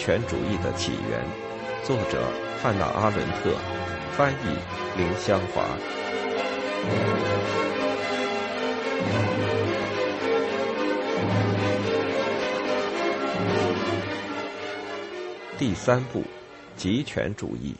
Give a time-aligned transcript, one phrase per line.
[0.00, 1.22] 权主义的起源，
[1.84, 3.54] 作者汉娜·阿伦特，
[4.12, 4.56] 翻译
[4.96, 5.62] 林香华。
[15.58, 16.22] 第三步，
[16.78, 17.74] 集权主义。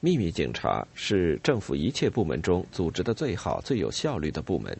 [0.00, 4.76] 秘密警察是政府一切部门中组织的最好、最有效率的部门。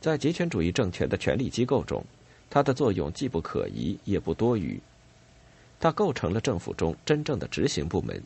[0.00, 2.04] 在极权主义政权的权力机构中，
[2.50, 4.76] 它的作用既不可疑也不多余。
[5.80, 8.22] 它构成了政府中真正的执行部门，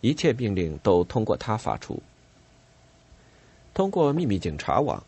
[0.00, 2.02] 一切命令都通过它发出。
[3.72, 5.02] 通过秘密警察网，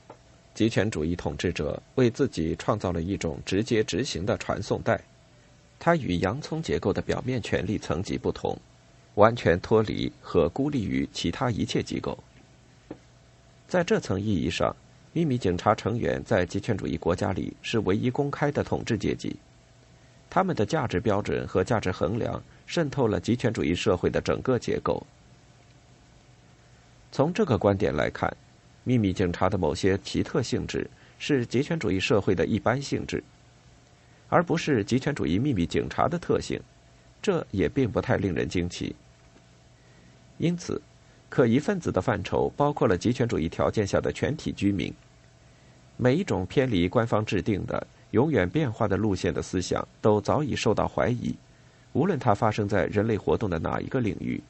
[0.54, 5.00] 极权主义统治者为自己创造了一种直接执行的传送带。
[5.78, 8.58] 它与洋葱结构的表面权力层级不同，
[9.14, 12.18] 完全脱离和孤立于其他一切机构。
[13.68, 14.74] 在这层意义上，
[15.12, 19.36] 秘密警察成员在极权主义国家里是唯一公开的统治阶级。
[20.30, 25.06] 他们的价值标准和价值衡量渗透了极权主义社会的整个结构。
[27.10, 28.34] 从这个观点来看，
[28.84, 33.22] 秘密警察的某些奇特性质是极权主义社会的一般性质。
[34.30, 36.60] 而不是极权主义秘密警察的特性，
[37.22, 38.94] 这也并不太令人惊奇。
[40.36, 40.80] 因此，
[41.30, 44.92] 可疑分子的范畴包括了极权主义条件下的全体居民。
[45.96, 51.34] 每一种偏离官方制定的、永远变化的路线的思想，都早已受到怀疑，
[51.92, 54.42] 无论它发生在人类活动的哪一个领域。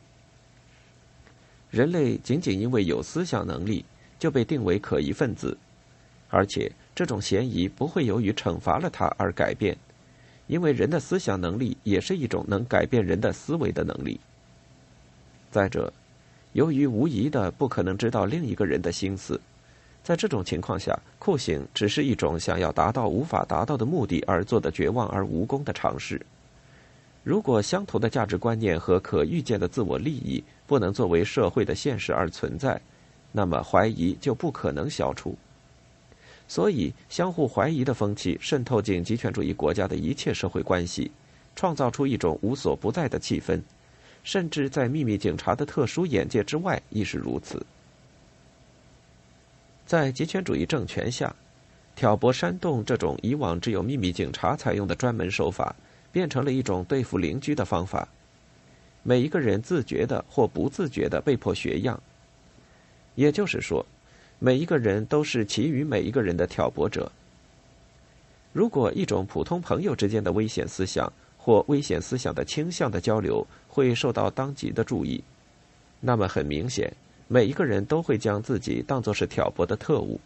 [1.70, 3.84] 人类仅仅因为有思想能力，
[4.18, 5.56] 就被定为可疑分子，
[6.28, 6.70] 而且。
[6.94, 9.78] 这种嫌疑不会由于惩罚了他而改变，
[10.48, 14.18] 因为人的思想能力也是一种能改变人的思维的能力。
[15.48, 15.92] 再者，
[16.54, 19.40] 由于无疑的不可能知道另一个人的心思，
[20.08, 26.18] 在这种情况下，酷刑只是一种想要达到无法达到的目的而做的绝望而无功的尝试。
[27.22, 32.80] 如果相同的价值观念和可预见的自我利益不能作为社会的现实而存在，
[33.32, 35.36] 那么怀疑就不可能消除。
[36.48, 41.10] 所以，相互怀疑的风气渗透进极权主义国家的一切社会关系，
[41.54, 43.60] 创造出一种无所不在的气氛，
[44.24, 47.62] 甚至在秘密警察的特殊眼界之外亦是如此。
[49.88, 51.34] 在极权主义政权下，
[51.96, 55.74] 挑拨煽动这种以往只有秘密警察采用的专门手法，
[56.12, 58.06] 变成了一种对付邻居的方法。
[59.02, 61.98] 每一个人自觉的或不自觉的被迫学样，
[63.14, 63.82] 也就是说。
[64.38, 67.10] 每一个人都是其余每一个人的挑拨者。
[68.52, 75.24] 如果一种普通朋友之间的危险思想或危险思想的倾向的交流会受到当即的注意，
[75.98, 76.92] 那么很明显，
[77.28, 80.18] 每一个人都会将自己当作是挑拨的特务，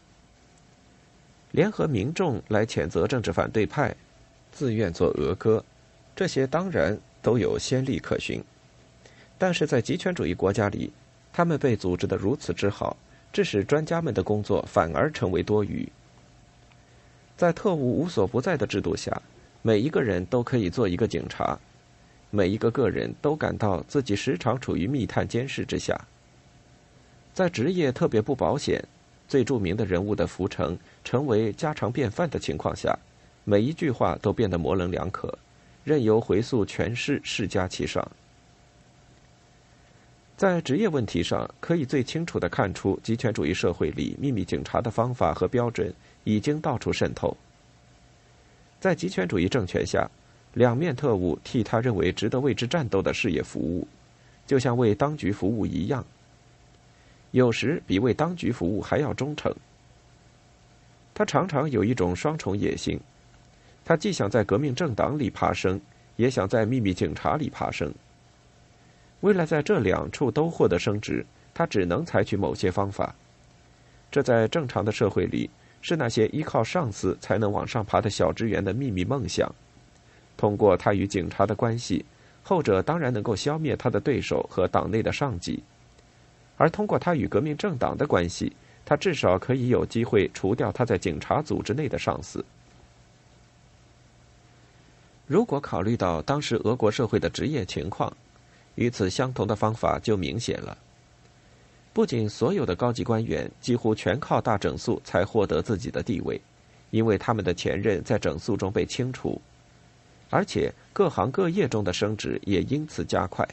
[1.51, 3.95] 联合民众来谴责政治反对派，
[4.53, 5.65] 自愿做俄歌，
[6.15, 8.43] 这些当然都有先例可循。
[9.37, 10.93] 但是在极权主义国家里，
[11.33, 12.97] 他们被组织的如此之好。
[13.33, 15.91] 致使专家们的工作反而成为多余。
[17.35, 19.23] 在特务无所不在的制度下，
[19.63, 21.59] 每一个人都可以做一个警察，
[22.29, 25.99] 每一个个人都感到自己时常处于密探监视之下。
[27.35, 28.83] 在职业特别不保险、
[29.27, 32.97] 最著名的人物的浮沉成为家常便饭的情况下，
[33.45, 35.37] 每一句话都变得模棱两可，
[35.83, 38.07] 任由回溯全市世家其上。
[40.37, 45.93] 在职业问题上，可以最清楚地看出，极权主义社会里秘密警察的方法和标准
[46.25, 47.37] 已经到处渗透。
[48.81, 50.11] 在极权主义政权下，
[50.55, 53.87] 两面特务替他认为值得为之战斗的事业服务，
[54.47, 56.05] 就像为当局服务一样，
[57.33, 59.55] 有时比为当局服务还要忠诚。
[61.13, 62.99] 他常常有一种双重野心，
[63.85, 65.81] 他既想在革命政党里爬升，
[66.17, 67.93] 也想在秘密警察里爬升。
[69.21, 73.15] 为了在这两处都获得升职，他只能采取某些方法。
[74.11, 75.49] 这在正常的社会里，
[75.81, 79.51] 是那些依靠上司才能往上爬的小职员的秘密梦想。
[80.37, 82.05] 通过他与警察的关系，
[82.43, 85.63] 后者当然能够消灭他的对手和党内的上级；
[86.57, 88.53] 而通过他与革命政党的关系，
[88.85, 92.45] 他至少可以有机会除掉他在警察组织内的上司。
[95.27, 98.15] 如果考虑到当时俄国社会的职业情况，
[98.75, 100.77] 与此相同的方法就明显了。
[101.93, 106.41] 不仅所有的高级官员几乎全靠大整肃才获得自己的地位，
[106.91, 109.41] 因为他们的前任在整肃中被清除，
[110.31, 113.47] 而且各行各业中的升职也因此加快。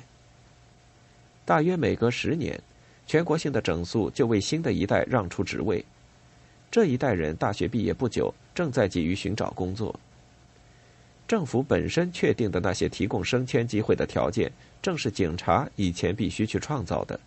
[1.45, 2.59] 大约每隔十年，
[3.09, 5.83] 全国性的整肃就为新的一代让出职位。
[6.69, 9.99] 这一代人大学毕业不久，正在急于寻找工作。
[11.27, 17.19] 政府本身确定的那些提供升迁机会的条件，正是警察以前必须去创造的。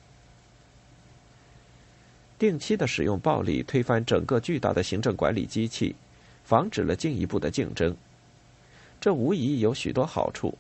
[2.39, 5.97] 定期的使用暴力推翻整个巨大的行政管理机器，
[6.45, 7.93] 防止了进一步的竞争。
[9.01, 10.57] 这无疑有许多好处。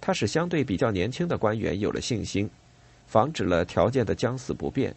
[0.00, 2.48] 它使相对比较年轻的官员有了信心，
[3.10, 4.94] 防止了条件的将死不变。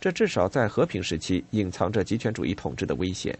[0.00, 3.36] 这至少在和平时期隐藏着极权主义统治的危险。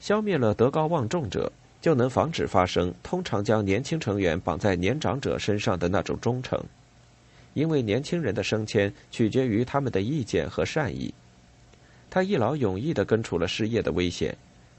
[0.00, 1.52] 消灭了德高望重者。
[1.82, 6.56] 就能防止发生通常将年轻成员绑在年长者身上的那种忠诚，
[7.54, 11.12] 因为年轻人的升迁取决于他们的意见和善意。
[12.08, 14.32] 他一劳永逸地根除了失业的危险，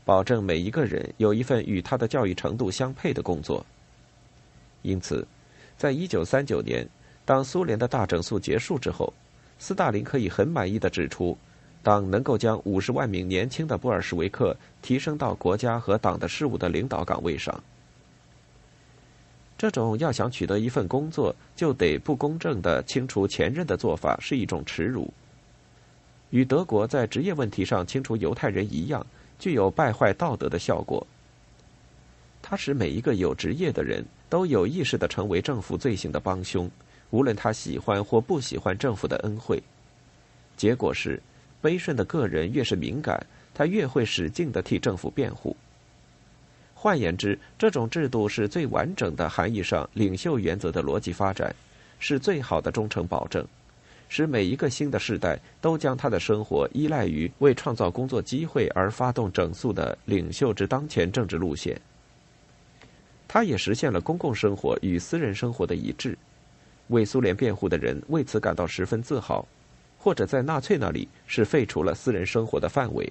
[0.05, 3.65] 保证每一个人有一份与他的教育程度相配的工作。
[4.81, 5.27] 因此，
[5.77, 6.87] 在一九三九年，
[7.25, 9.13] 当苏联的大整肃结束之后，
[9.59, 11.37] 斯大林可以很满意地指出。
[11.81, 17.61] 党能够将五十万名年轻的布尔什维克提升到国家和党的事务的领导岗位上，
[19.57, 25.13] 这种要想取得一份工作就得不公正的清除前任的做法是一种耻辱，
[26.29, 29.05] 与德国在职业问题上清除犹太人一样，
[29.37, 31.05] 具有败坏道德的效果。
[32.41, 36.71] 它使每一个有职业的人都有意识的成为政府罪行的帮凶，
[37.13, 39.61] 无论他喜欢或不喜欢政府的恩惠。
[40.57, 41.21] 结果是。
[41.63, 45.55] 悲顺的个人越是敏感，他越会使劲的替政府辩护。
[46.75, 51.55] 换言之，这种制度是最完整的含义上领袖原则的逻辑发展，
[51.99, 53.47] 是最好的忠诚保证，
[54.09, 61.79] 使每一个新的世代都将他的生活依赖于为创造工作机会而发动整肃的领袖之当前政治路线。
[63.25, 66.17] 他也实现了公共生活与私人生活的一致，
[66.87, 69.45] 为苏联辩护的人为此感到十分自豪。
[69.97, 73.09] 或者在纳粹那里是废除了私人生活的范围，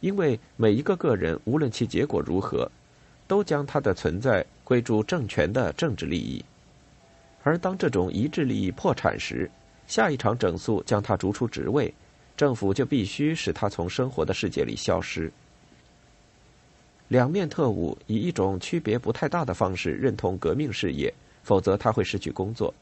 [0.00, 2.70] 因为每一个个人无论其结果如何，
[3.26, 6.44] 都将他的存在归诸政权的政治利益，
[7.42, 9.50] 而当这种一致利益破产时，
[9.86, 11.94] 下一场整肃将他逐出职位，
[12.36, 15.32] 政府就必须使他从生活的世界里消失。
[17.08, 21.10] 两面特务以一种区别不太大的方式认同革命事业，
[21.48, 22.72] 否则他会失去工作。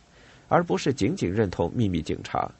[0.48, 2.50] 而不是仅仅认同秘密警察。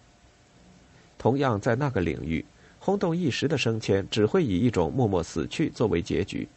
[1.19, 2.45] 同样，在那个领域，
[2.81, 6.49] 轰动一时的升迁只会以一种默默死去作为结局，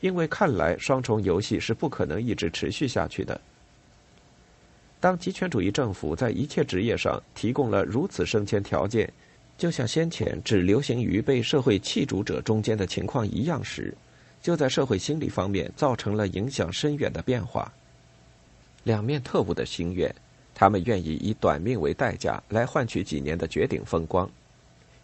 [0.00, 3.38] 因为看来双重游戏是不可能一直持续下去的。
[5.00, 9.12] 当极权主义政府在一切职业上提供了如此升迁条件，
[9.58, 13.94] 就像先前只流行于被社会弃逐者中间的情况一样时，
[14.40, 17.70] 就在社会心理方面造成了影响深远的变化。
[18.84, 20.14] 两面特务的心愿。
[20.56, 24.30] 他们愿意以短命为代价来换取几年的绝顶风光，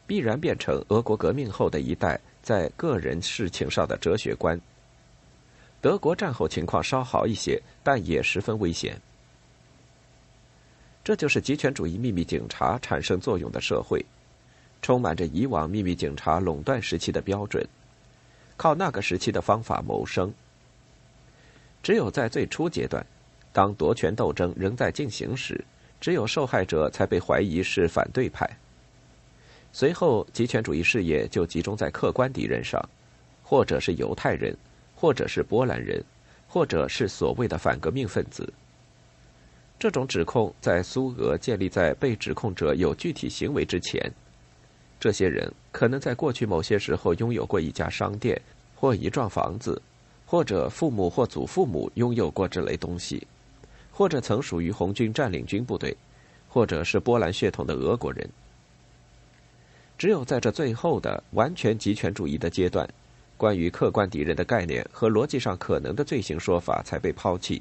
[0.06, 4.60] 必然变成俄国革命后的一代在个人事情上的哲学观。
[5.80, 8.96] 德国战后情况稍好一些，但也十分危险。
[11.02, 14.04] 这就是极权主义秘密警察产生作用的社会，
[14.80, 17.66] 充满着以往秘密警察垄断时期的标准，
[18.56, 20.32] 靠那个时期的方法谋生。
[21.82, 23.04] 只有在最初阶段。
[23.52, 25.64] 当夺权斗争仍在进行时，
[26.00, 28.48] 只有受害者才被怀疑是反对派。
[29.72, 32.80] 随后，极权主义事业就集中在客观敌人上，
[33.42, 34.56] 或者是犹太人，
[34.94, 36.02] 或者是波兰人，
[36.48, 38.52] 或者是所谓的反革命分子。
[39.78, 44.12] 这种指控在苏俄建立在被指控者有具体行为之前。
[44.98, 48.40] 这些人可能在过去某些时候拥有过一家商店
[48.74, 49.80] 或一幢房子，
[50.26, 53.26] 或者父母或祖父母拥有过这类东西。
[54.00, 55.94] 或者曾属于红军占领军部队，
[56.48, 58.26] 或者是波兰血统的俄国人。
[59.98, 62.88] 只有在这最后的完全极权主义的阶段，
[63.36, 67.60] 关于客观敌人的概念和逻辑上可能的罪行说法才被抛弃。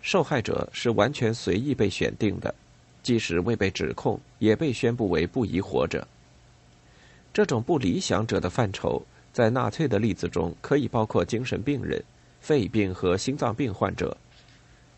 [0.00, 2.54] 受害者是完全随意被选定的，
[3.02, 6.06] 即使未被指控，也被宣布为不宜活着。
[7.34, 12.00] 这种不理想者的范畴，在纳粹的例子中可以包括精神病人、
[12.40, 14.16] 肺病和心脏病患者。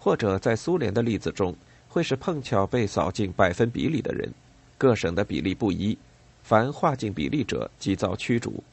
[0.00, 1.54] 或者在苏联的例子中，
[1.86, 4.32] 会是碰巧被扫进百分比里的人，
[4.78, 5.96] 各省的比例不一，
[6.42, 8.64] 凡划进比例者即遭驱逐。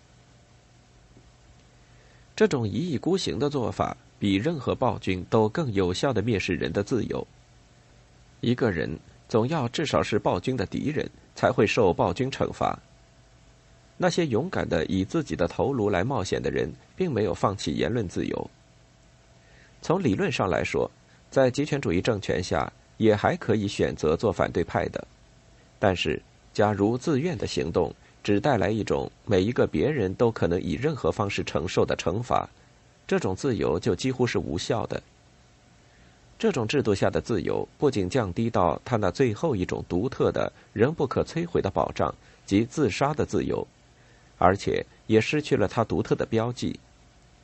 [2.34, 7.28] 这种一意孤行的做法，比任何暴君都更有效的蔑视人的自由。
[8.40, 12.80] 一个人总要至少是暴君的敌人，才会受暴君惩罚。
[13.98, 18.50] 那些勇敢的以自己的头颅来冒险的人，并没有放弃言论自由。
[19.82, 20.90] 从理论上来说。
[21.30, 25.08] 在极权主义政权下，也还可以选择做反对派的，
[25.78, 26.22] 但是，
[26.54, 27.94] 假如自愿的行动
[28.24, 32.50] 只带来一种每一个别人都可能以任何方式承受的惩罚，
[33.06, 35.02] 这种自由就几乎是无效的。
[36.40, 42.14] 这种制度下的自由不仅降低到他那最后一种独特的、仍不可摧毁的保障
[42.46, 43.68] 即自杀的自由，
[44.38, 46.80] 而且也失去了他独特的标记，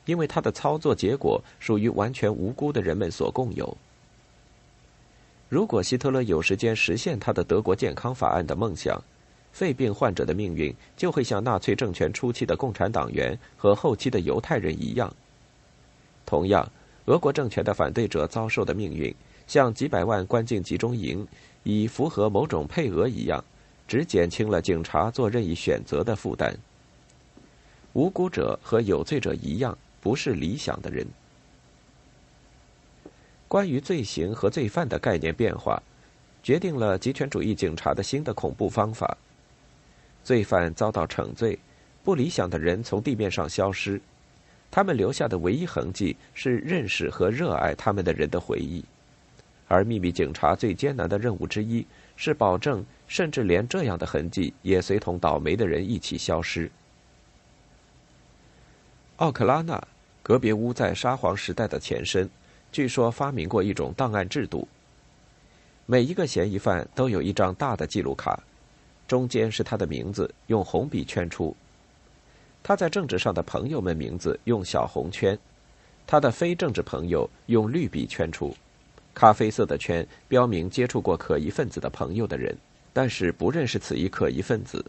[0.04, 3.76] 因为他的操作结果属于完全无辜的人们所共有。
[5.48, 9.02] 如果希特勒有时间实现他的德国健康法案的梦想，
[9.52, 15.14] 肺病患者的命运就会像纳粹政权初期的共产党员和后期的犹太人一样。
[16.24, 16.68] 同样。
[17.06, 19.14] 俄国政权的反对者遭受的命运，
[19.46, 21.28] 像几百万关进集中营
[21.62, 23.44] 以符合某种配额一样，
[23.86, 26.56] 只减轻了警察做任意选择的负担。
[27.92, 31.06] 无辜者和有罪者一样，不是理想的人。
[33.48, 35.82] 关于罪行和罪犯的概念变化，
[36.42, 39.16] 决定了极权主义警察的新的恐怖方法。
[40.22, 41.58] 罪犯遭到惩罪，
[42.02, 43.98] 不理想的人从地面上消失。
[44.70, 48.84] 他们留下的唯一痕迹是认识和热爱他们的人的回忆，
[49.68, 56.70] 而秘密警察最艰难的任务之一是保证，甚至连这样的痕迹也随同倒霉的人一起消失。
[59.18, 59.86] 奥克拉纳，
[60.24, 62.28] 格别乌在沙皇时代的前身，
[62.72, 64.66] 据说发明过一种档案制度。
[65.84, 68.42] 每一个嫌疑犯都有一张大的记录卡，
[69.06, 71.54] 中间是他的名字，用红笔圈出。
[72.62, 75.38] 他在政治上的朋友们名字用小红圈，
[76.06, 78.56] 他的非政治朋友用绿笔圈出，
[79.12, 82.56] 咖啡色的圈标明接触过可疑分子的朋友的人，
[82.94, 84.82] 但是不认识此一可疑分子。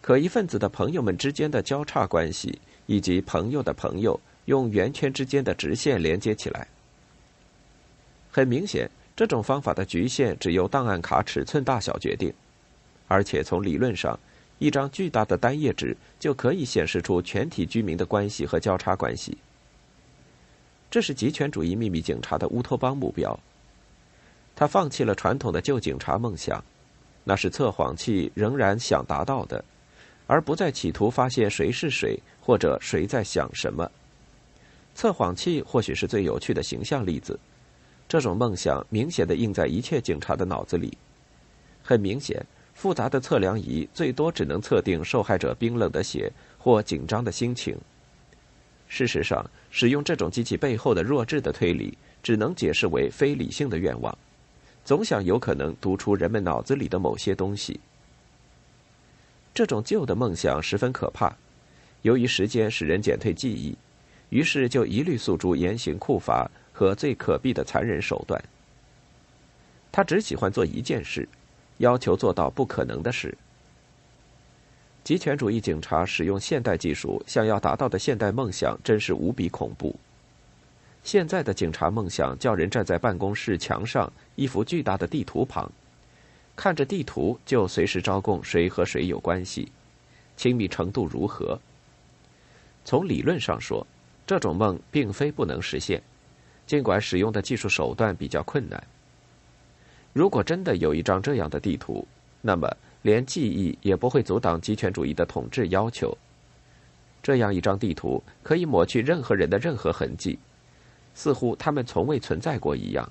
[0.00, 2.58] 可疑分子的朋友们之间的交叉关系，
[2.88, 6.66] 以及朋友的朋友用圆圈之间的直线连接起来。
[8.32, 12.32] 很明显，这种方法的局限只由档案卡尺寸大小决定，
[13.06, 14.18] 而且从理论上。
[14.60, 19.38] 一张巨大的单页纸就可以显示出全体居民的关系和交叉关系。
[20.90, 23.38] 这是极权主义秘密警察的乌托邦目标。
[24.56, 26.64] 他放弃了传统的旧警察梦想，
[27.22, 29.64] 那是测谎器仍然想达到的，
[30.28, 33.90] 而不再企图发现谁是谁或者谁在想什么。
[34.94, 37.36] 测谎器或许是最有趣的形象例子。
[38.08, 40.96] 这种梦想明显的印在一切警察的脑子里。
[41.82, 42.40] 很明显。
[42.74, 47.76] 复杂的测量仪最多只能测定受害者冰冷的血或紧张的心情。
[48.86, 54.16] 事实上，使用这种机器背后的弱智的推理，只能解释为非理性的愿望，
[54.84, 57.80] 总想有可能读出人们脑子里的某些东西。
[59.58, 61.34] 这种旧的梦想十分可怕，
[62.02, 63.76] 由于时间使人减退记忆，
[64.28, 68.40] 于是就一律诉诸严刑酷法和最可避的残忍手段。
[69.90, 71.28] 他只喜欢做一件事。
[71.78, 73.36] 要求做到不可能的事。
[75.02, 79.92] 极权主义警察使用现代技术，想要达到的现代梦想真是无比恐怖。
[81.02, 85.68] 现在的警察梦想叫人站在办公室墙上一幅巨大的地图旁，
[86.58, 89.70] 看着地图就随时招供谁和谁有关系，
[90.36, 91.56] 亲密程度如何。
[92.84, 93.86] 从理论上说，
[94.26, 96.02] 这种梦并非不能实现，
[96.66, 98.82] 尽管使用的技术手段比较困难。
[100.12, 102.04] 如果真的有一张这样的地图，
[102.42, 102.68] 那么
[103.02, 106.18] 连记忆也不会阻挡极权主义的统治要求。
[107.22, 110.36] 这样一张地图可以抹去任何人的任何痕迹，
[111.14, 113.08] 似乎他们从未存在过一样。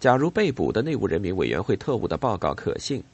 [0.00, 3.04] 假如被捕的内务人民委员会特务的报告可信，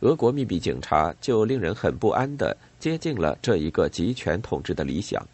[0.00, 5.24] 俄国秘密警察就令人很不安的接近了这一个集权统治的理想。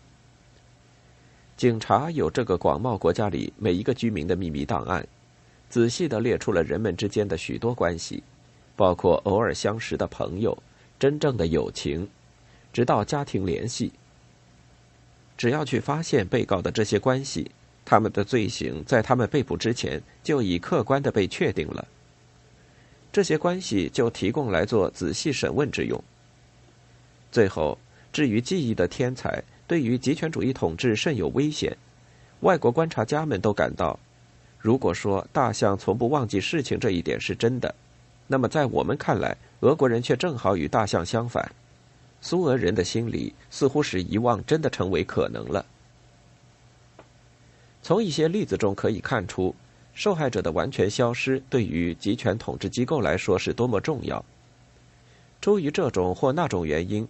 [1.56, 5.06] 警察有这个广袤国家里每一个居民的秘密档案。
[5.70, 8.22] 仔细的列出了人们之间的许多关系，
[8.76, 10.62] 包括偶尔相识的朋友、
[10.99, 12.06] 真正的友情，
[12.70, 13.90] 直到家庭联系。
[15.38, 17.50] 只要去发现被告的这些关系，
[17.92, 21.87] 他们的罪行在他们被捕之前就已客观的被确定了。
[23.12, 26.02] 这些关系就提供来做仔细审问之用。
[27.30, 27.78] 最后，
[28.11, 31.76] 至于记忆的天才，对于极权主义统治甚有危险。
[32.40, 34.00] 外国观察家们都感到。
[34.58, 37.75] 如果说大象从不忘记事情这一点是真的，
[38.26, 41.52] 那么在我们看来，俄国人却正好与大象相反。
[42.22, 45.66] 苏俄人的心里似乎使遗忘真的成为可能了。
[47.83, 49.55] 从一些例子中可以看出，
[49.93, 54.25] 受害者的完全消失对于集权统治机构来说是多么重要。
[55.41, 57.07] 出于这种或那种原因，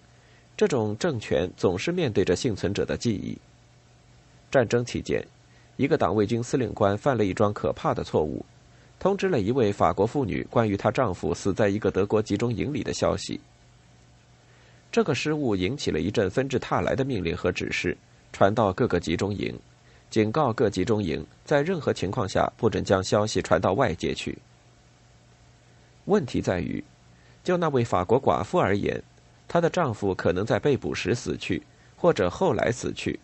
[0.57, 3.37] 这种政权总是面对着幸存者的记忆。
[4.51, 5.25] 战争期间。
[5.79, 8.45] 一个党卫军司令官犯了一桩可怕的错误，
[9.01, 13.41] 通知了一位法国妇女关于她丈夫死在一个德国集中营里的消息。
[14.93, 17.97] 这个失误引起了一阵纷至沓来的命令和指示，
[18.35, 19.59] 传到各个集中营，
[20.13, 24.37] 警告各集中营在任何情况下不准将消息传到外界去。
[26.05, 26.85] 问题在于，
[27.43, 29.03] 就那位法国寡妇而言，
[29.49, 31.63] 她的丈夫可能在被捕时死去，
[31.97, 33.19] 或者后来死去。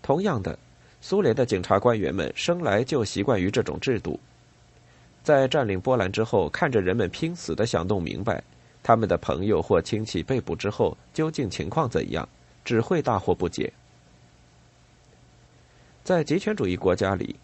[0.00, 0.58] 同样的，
[1.02, 4.18] 苏联的警察官员们生来就习惯于这种制度，
[5.22, 8.42] 在占领波兰之后，看着人们拼死的想弄明白。
[8.82, 12.26] 他们的朋友或亲戚被捕之后，究竟情况怎样？
[12.64, 13.70] 只会大惑不解。
[16.08, 17.36] 在极权主义国家里，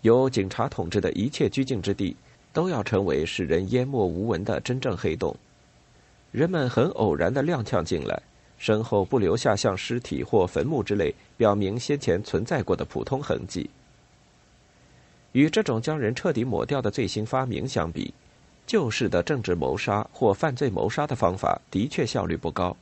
[0.00, 2.16] 由警察统治的一切拘禁之地，
[2.52, 5.36] 都要成为使人淹没无闻的真正黑洞。
[6.32, 8.20] 人们很偶然的踉跄进来，
[8.58, 13.70] 身后不留下像尸体或坟墓之类表明先前存在过的普通痕迹。
[15.30, 18.12] 与这种将人彻底抹掉的最新发明相比，
[18.66, 22.76] 旧式的政治谋杀或犯罪谋杀的方法的确效率不高。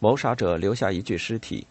[0.00, 1.66] 谋杀者留下一具尸体，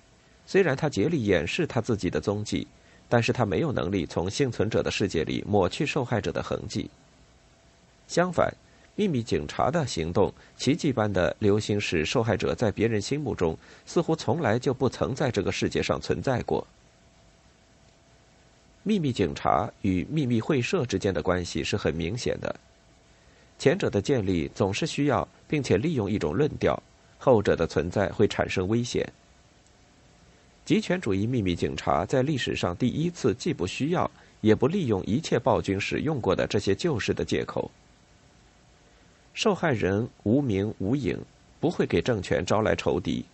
[0.46, 2.68] 虽然他竭力掩饰他自己的踪迹，
[3.08, 6.90] 但是他没有能力从幸存者的世界里抹去受害者的痕迹。
[8.08, 8.54] 相反，
[8.96, 16.66] 秘密警察的行动奇迹般的流行，使受害者在别人心目中似乎从来就不曾在这个世界上存在过。
[18.84, 22.54] 秘密警察与秘密会社之间的关系是很明显的。
[23.58, 26.78] 前者的建立总是需要并且利用一种论调，
[27.18, 29.08] 后者的存在会产生危险。
[30.66, 34.10] 极权主义秘密警察在历史上第一次既不需要
[34.42, 37.70] 也不利用一切暴君使用过的这些旧式的借口。
[39.34, 41.20] 受害人无名无影，
[41.60, 43.26] 不会给政权招来仇敌，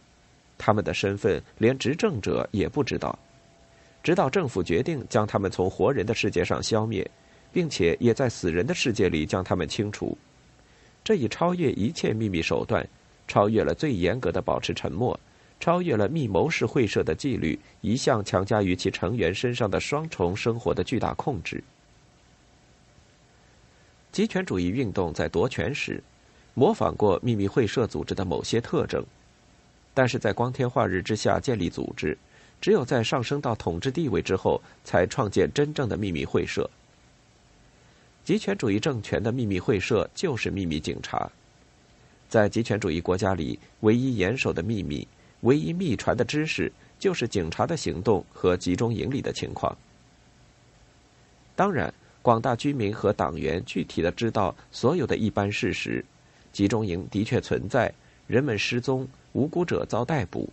[0.57, 3.17] 他们的身份连执政者也不知道，
[4.01, 7.09] 直到政府决定将他们从活人的世界上消灭。
[7.51, 10.15] 并且也在死人的世界里将他们清除，
[11.03, 12.87] 这一超越一切秘密手段，
[13.27, 15.19] 超越了最严格的保持沉默，
[15.59, 21.63] 超越了密谋式会社的纪律一向强加于其成员身上的双重生活的巨大控制。
[24.11, 26.01] 极权主义运动在夺权时，
[26.53, 29.05] 模仿过秘密会社组织的某些特征，
[29.93, 32.17] 但是在光天化日之下建立组织，
[32.59, 36.69] 只有在上升到统治地位之后，才创建真正的秘密会社。
[38.23, 41.29] 极权主义政权的秘密会社就是秘密警察，
[42.27, 45.07] 在极权主义国家里，唯一严守的秘密、
[45.41, 49.77] 唯一秘传的知识，就是警察的行动和集中营里的情况。
[51.55, 56.03] 当然，广大居民和党员具体的知道所有的一般事实：
[56.51, 57.93] 集中营的确存在，
[58.27, 60.49] 人们失踪，无辜者遭逮捕。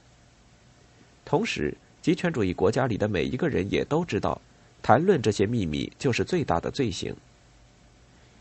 [1.25, 4.41] 同时，极权主义国家里的每一个人也都知道，
[4.83, 7.15] 谈论这些秘密就是最大的罪行。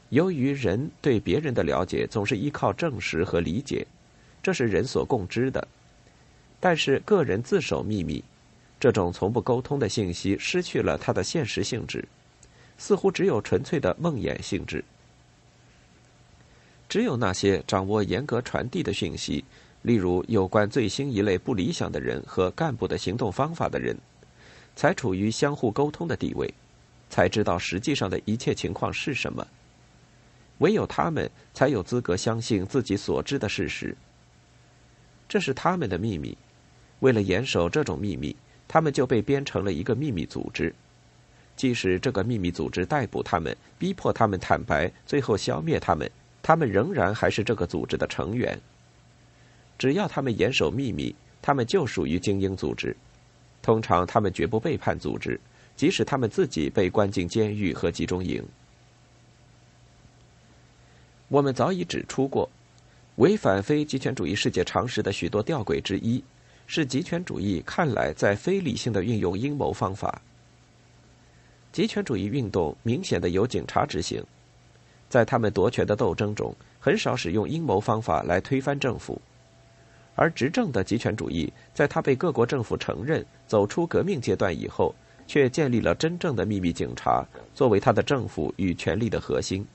[0.10, 3.86] 由于人对别人的了解总是依靠证实和理解，
[4.44, 5.68] 这是人所共知的。
[6.60, 8.24] 但是个人自守秘密，
[8.80, 12.08] 这种从不沟通的信息失去了它的现实性质，
[12.78, 14.84] 似乎只有纯粹的梦魇性质。
[16.88, 19.44] 只有那些掌握严格传递的讯息，
[19.82, 23.98] 例如有关最新一类不理想的人和干部的行动方法的人，
[24.76, 26.54] 才处于相互沟通的地位，
[27.10, 29.46] 才知道实际上的一切情况是什么。
[30.60, 33.96] 唯有他们才有资格相信自己所知的事实。
[35.28, 36.38] 这是他们的秘密。
[37.00, 38.36] 为了严守这种秘密，
[38.68, 40.74] 他们就被编成了一个秘密组织。
[41.56, 46.10] 即使这个秘密组织逮捕他们，逼迫他们坦白，最后消灭他们，
[46.44, 48.60] 他们仍然还是这个组织的成员。
[49.78, 52.96] 只要他们严守秘密，他们就属于精英组织。
[53.62, 55.40] 通常，他们绝不背叛组织，
[55.76, 58.44] 即使他们自己被关进监狱和集中营。
[61.28, 62.50] 我们早已指出过，
[63.16, 66.24] 违反非极权主义世界常识的许多吊诡之一，
[66.68, 70.22] 是极权主义看来在非理性的运用阴谋方法。
[71.72, 74.24] 极权主义运动明显的由警察执行，
[75.10, 79.22] 在他们夺权的斗争中，很少使用阴谋方法来推翻政府，
[80.16, 84.96] 而执政的极权主义，在他被各国政府承认、走出革命阶段以后，
[85.28, 89.66] 却建立了真正的秘密警察，作为他的政府与权力的核心。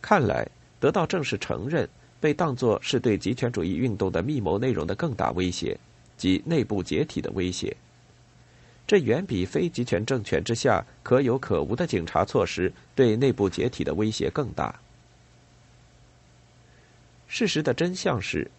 [0.00, 0.48] 看来，
[0.80, 1.86] 得到正式承认
[2.20, 5.76] 被当作是对极权主义运动的密谋内容的更大威胁，
[6.16, 7.74] 即内部解体的威胁。
[8.86, 14.80] 这远比非极权政权之下可有可无的警察措施对内部解体的威胁更大。
[17.28, 18.50] 事实的真相是，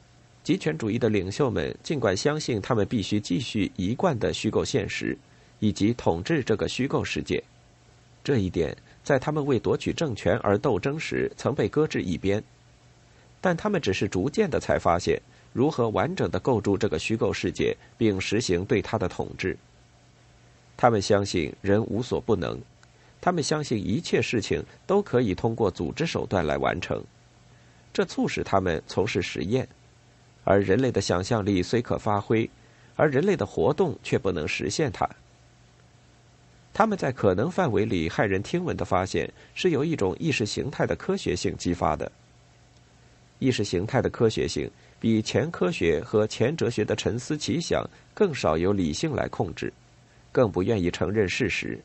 [0.42, 5.18] 极权主义的领袖们尽管相信他们必须继续一贯的虚构现实，
[5.60, 7.44] 以及统治这个虚构世界，
[8.24, 12.42] 这一点在他们为夺取政权而斗争时曾被搁置一边，
[13.42, 15.20] 但他们只是逐渐的才发现
[15.52, 19.58] 如何完整的构筑这个虚构世界，并实行对它的统治。
[20.78, 22.60] 他们相信人无所不能，
[23.20, 27.04] 他们相信一切事情都可以通过组织手段来完成，
[27.92, 29.68] 这促使他们从事实验。
[30.44, 32.50] 而人类的想象力虽可发挥，
[32.96, 35.08] 而人类的活动却不能实现它。
[36.74, 42.12] 他们在可能范围里骇人听闻的发现，是由一种意识形态的科学性激发的。
[43.42, 49.74] 意识形态的科学性比前科学和前哲学的沉思奇想更少由理性来控制，
[50.32, 51.80] 更不愿意承认事实。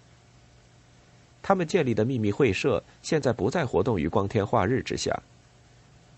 [1.43, 5.19] 他们建立的秘密会社现在不再活动于光天化日之下。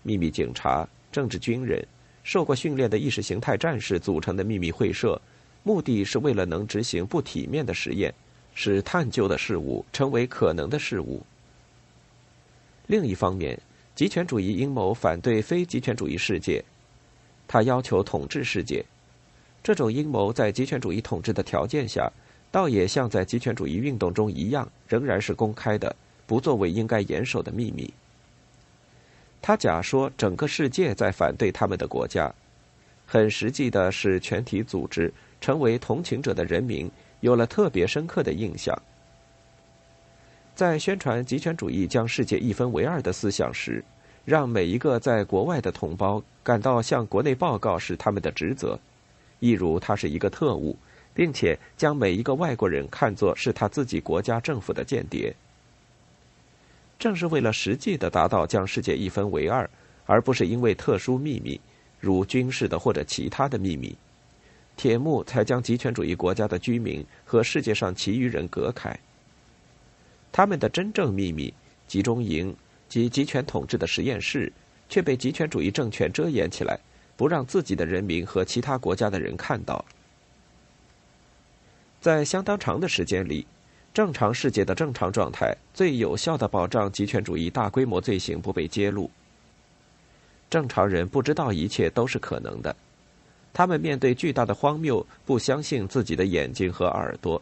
[0.03, 1.81] 秘密警察、政治军人。
[2.21, 5.19] 受过训练的意识形态战士组成的秘密会社，
[5.63, 8.13] 目的是为了能执行不体面的实验，
[8.53, 11.25] 使探究的事物成为可能的事物。
[12.87, 13.57] 另一方面，
[13.99, 16.63] 极权主义阴谋反对非极权主义世界，
[17.49, 18.81] 他要求统治世界。
[19.61, 22.09] 这种阴谋在极权主义统治的条件下，
[22.49, 25.93] 倒也像在极权主义运动中一样，仍然是公开的，
[26.25, 27.93] 不作为应该严守的秘密。
[29.41, 32.33] 他假说整个世界在反对他们的国家，
[33.05, 38.73] 很实际的使全体组织成为同情者的人民有了特别深刻的印象。
[40.59, 43.81] 在宣传极权主义将世界一分为二的思想时，
[44.25, 48.77] 让每一个在国外的同胞感到向国内报告是他们的职责，
[49.39, 50.75] 一如他是一个特务，
[51.13, 55.33] 并且将每一个外国人看作是他自己国家政府的间谍。
[56.99, 59.69] 正是为了实际的达到将世界一分为二，
[60.05, 61.57] 而不是因为特殊秘密，
[62.01, 63.95] 如军事的或者其他的秘密，
[64.75, 68.93] 铁幕才将极权主义国家的居民和世界上其余人隔开。
[70.31, 71.53] 他们的真正秘密——
[71.87, 72.55] 集中营
[72.87, 74.51] 及集权统治的实验室，
[74.87, 76.79] 却被极权主义政权遮掩起来，
[77.15, 79.83] 不让自己的人民和其他国家的人看到。
[82.01, 83.45] 在相当长的时间里。
[83.91, 89.09] 正常世界的正常状态，最有效的保障极权主义大规模罪行不被揭露。
[90.47, 92.73] 正常人不知道一切都是可能的，
[93.51, 97.41] 他们面对巨大的荒谬，不相信自己的眼睛和耳朵，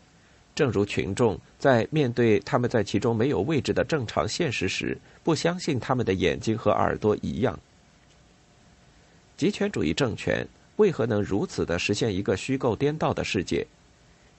[0.57, 7.59] 正如群众在面对他们在其中没有位置的正常现实时，不相信他们的眼睛和耳朵一样。
[9.37, 13.67] 极权主义政权为何能如此的实现一个虚构颠倒的世界？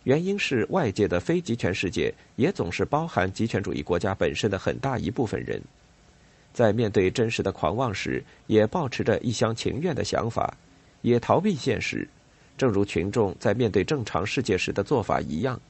[0.03, 5.63] 原因是外界的非极权世界也总是包含极权主义国家本身的很大一部分人，
[6.53, 10.53] 在面对真实的狂妄时，也保持着一厢情愿的想法，
[11.03, 12.09] 也逃避现实，
[12.57, 15.61] 正如群众在面对正常世界时的做法一样。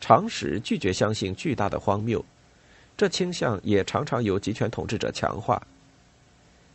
[0.00, 2.24] 常识拒绝相信巨大的荒谬，
[2.96, 5.60] 这倾向也常常由集权统治者强化。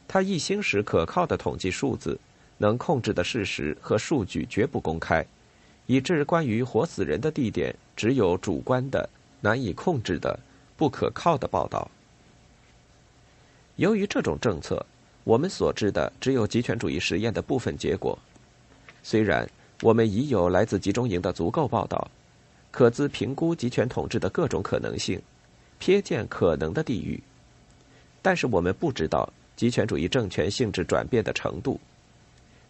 [0.08, 2.18] 他一心使可靠的统计数字、
[2.60, 5.26] 能控制的事实和数据绝不公开。
[5.88, 9.08] 以致关于活死人的地点只有主观的、
[9.42, 10.40] 难以控制的、
[10.76, 11.88] 不可靠的报道。
[13.76, 14.84] 由于这种政策，
[15.24, 18.18] 我们所知的只有极权主义实验的部分结果。
[19.04, 19.48] 虽然
[19.84, 22.10] 我们已有来自集中营的足够报道，
[22.76, 25.18] 可资评估极权统治的各种可能性，
[25.80, 27.18] 瞥见可能的地域，
[28.22, 31.80] 但是我们不知道极权主义政权性质转变的程度。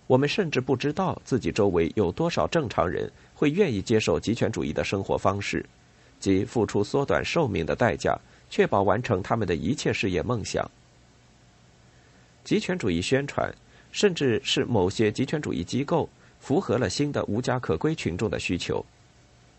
[0.05, 5.65] 我们甚至不知道自己周围有多少正常人会愿意接受极权主义的生活方式，
[6.19, 8.15] 即付出缩短寿命的代价，
[8.47, 10.69] 确保完成他们的一切事业梦想。
[12.43, 13.51] 极权主义宣传，
[13.91, 16.07] 甚至是某些极权主义机构，
[16.39, 18.85] 符合了新的无家可归群众的需求，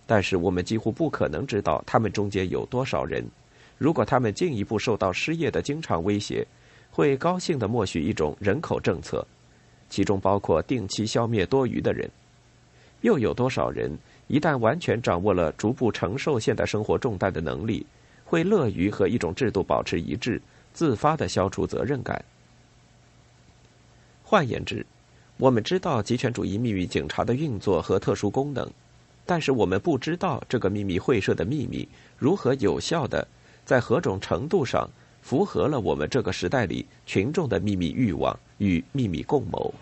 [0.07, 3.25] 但是我们几乎不可能知道他们中间有多少人，
[3.77, 6.47] 如果他们进一步受到失业的经常威胁，
[6.91, 9.27] 会高兴地默许一种人口政策。
[9.89, 12.11] 其中包括定期消灭多余的人，
[13.03, 13.91] 又有多少人
[14.27, 17.87] 一旦完全掌握了逐步承受现代生活重担的能力，
[18.25, 20.41] 会乐于和一种制度保持一致，
[20.73, 22.25] 自发的消除责任感？
[24.25, 24.85] 换言之，
[25.37, 28.69] 我们知道极权主义秘密警察的运作和特殊功能，
[29.27, 31.87] 但是我们不知道这个秘密会社的秘密
[32.17, 33.27] 如何有效的，
[33.65, 34.89] 在何种程度上。
[35.27, 39.75] 符合了我们这个时代里群众的秘密欲望与秘密共谋。